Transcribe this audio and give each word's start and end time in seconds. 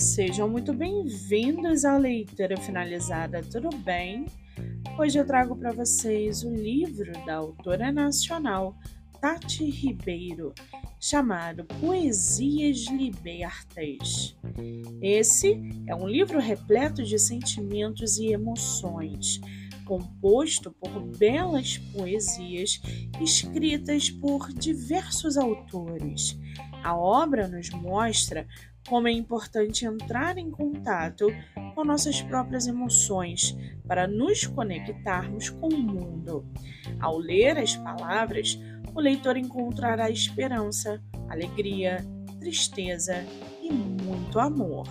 Sejam 0.00 0.48
muito 0.48 0.72
bem-vindos 0.72 1.84
à 1.84 1.98
leitura 1.98 2.56
finalizada, 2.56 3.42
tudo 3.42 3.68
bem? 3.76 4.24
Hoje 4.98 5.18
eu 5.18 5.26
trago 5.26 5.54
para 5.54 5.72
vocês 5.72 6.42
o 6.42 6.54
livro 6.54 7.12
da 7.26 7.36
autora 7.36 7.92
nacional 7.92 8.74
Tati 9.20 9.68
Ribeiro, 9.68 10.54
chamado 10.98 11.66
Poesias 11.78 12.86
Libertas. 12.86 14.34
Esse 15.02 15.60
é 15.86 15.94
um 15.94 16.08
livro 16.08 16.40
repleto 16.40 17.02
de 17.02 17.18
sentimentos 17.18 18.16
e 18.16 18.32
emoções, 18.32 19.38
composto 19.84 20.70
por 20.70 20.98
belas 21.18 21.76
poesias 21.76 22.80
escritas 23.20 24.08
por 24.08 24.50
diversos 24.50 25.36
autores. 25.36 26.38
A 26.82 26.96
obra 26.96 27.46
nos 27.46 27.68
mostra 27.68 28.46
como 28.90 29.06
é 29.06 29.12
importante 29.12 29.86
entrar 29.86 30.36
em 30.36 30.50
contato 30.50 31.28
com 31.76 31.84
nossas 31.84 32.20
próprias 32.22 32.66
emoções 32.66 33.56
para 33.86 34.08
nos 34.08 34.48
conectarmos 34.48 35.48
com 35.48 35.68
o 35.68 35.78
mundo. 35.78 36.44
Ao 36.98 37.16
ler 37.16 37.56
as 37.56 37.76
palavras, 37.76 38.58
o 38.92 39.00
leitor 39.00 39.36
encontrará 39.36 40.10
esperança, 40.10 41.00
alegria, 41.28 42.04
tristeza 42.40 43.24
e 43.62 43.72
muito 43.72 44.40
amor. 44.40 44.88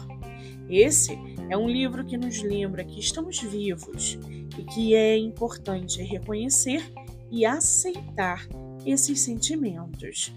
Esse 0.70 1.20
é 1.50 1.58
um 1.58 1.68
livro 1.68 2.06
que 2.06 2.18
nos 2.18 2.42
lembra 2.42 2.86
que 2.86 3.02
estamos 3.02 3.42
vivos 3.42 4.18
e 4.58 4.64
que 4.64 4.96
é 4.96 5.18
importante 5.18 6.02
reconhecer 6.04 6.90
e 7.30 7.46
aceitar 7.46 8.48
esses 8.86 9.22
sentimentos. 9.22 10.34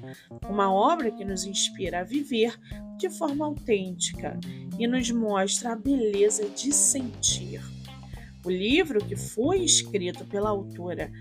Uma 0.49 0.73
obra 0.73 1.11
que 1.11 1.25
nos 1.25 1.45
inspira 1.45 2.01
a 2.01 2.05
viver 2.05 2.59
de 2.97 3.11
forma 3.11 3.47
autêntica 3.47 4.39
e 4.79 4.87
nos 4.87 5.11
mostra 5.11 5.73
a 5.73 5.77
beleza 5.77 6.49
de 6.49 6.73
sentir. 6.73 7.63
O 8.45 8.51
livro, 8.51 9.05
que 9.05 9.17
foi 9.17 9.61
escrito 9.61 10.25
pela 10.25 10.51
autora 10.51 11.13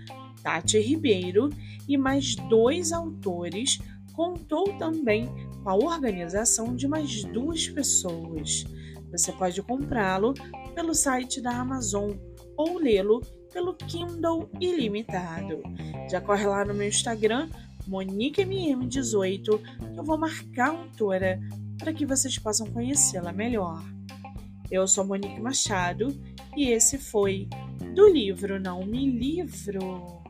Tati 0.42 0.78
Ribeiro 0.78 1.50
e 1.88 1.96
mais 1.96 2.34
dois 2.48 2.92
autores, 2.92 3.78
contou 4.12 4.76
também 4.76 5.28
com 5.62 5.70
a 5.70 5.76
organização 5.76 6.74
de 6.74 6.88
mais 6.88 7.22
duas 7.24 7.68
pessoas. 7.68 8.64
Você 9.10 9.30
pode 9.32 9.62
comprá-lo 9.62 10.34
pelo 10.74 10.94
site 10.94 11.40
da 11.40 11.56
Amazon 11.56 12.12
ou 12.56 12.78
lê-lo 12.78 13.20
pelo 13.52 13.74
Kindle 13.74 14.50
Ilimitado. 14.60 15.62
Já 16.10 16.20
corre 16.20 16.46
lá 16.46 16.64
no 16.64 16.74
meu 16.74 16.88
Instagram, 16.88 17.48
MoniqueMM18, 17.88 19.44
que 19.92 19.98
eu 19.98 20.04
vou 20.04 20.18
marcar 20.18 20.70
a 20.70 20.78
autora 20.78 21.40
para 21.78 21.92
que 21.92 22.06
vocês 22.06 22.38
possam 22.38 22.66
conhecê-la 22.68 23.32
melhor. 23.32 23.82
Eu 24.70 24.86
sou 24.86 25.04
Monique 25.04 25.40
Machado 25.40 26.18
e 26.56 26.70
esse 26.70 26.96
foi 26.96 27.48
do 27.94 28.08
livro 28.08 28.60
Não 28.60 28.86
Me 28.86 29.10
Livro. 29.10 30.21